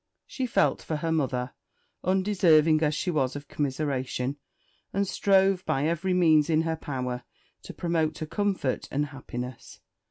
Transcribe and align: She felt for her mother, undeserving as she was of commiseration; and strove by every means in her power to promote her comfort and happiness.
She 0.25 0.47
felt 0.47 0.81
for 0.81 0.95
her 0.95 1.11
mother, 1.11 1.51
undeserving 2.03 2.81
as 2.81 2.95
she 2.95 3.11
was 3.11 3.35
of 3.35 3.47
commiseration; 3.47 4.37
and 4.91 5.07
strove 5.07 5.63
by 5.67 5.85
every 5.85 6.15
means 6.15 6.49
in 6.49 6.63
her 6.63 6.75
power 6.75 7.23
to 7.61 7.73
promote 7.75 8.17
her 8.17 8.25
comfort 8.25 8.87
and 8.89 9.05
happiness. 9.05 9.79